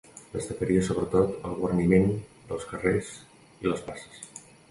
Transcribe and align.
Destacaria 0.35 0.85
sobretot 0.87 1.35
el 1.49 1.53
guarniment 1.59 2.09
dels 2.51 2.67
carrers 2.71 3.13
i 3.67 3.69
les 3.71 3.87
places. 3.91 4.27